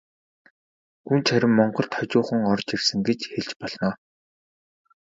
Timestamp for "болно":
3.61-3.89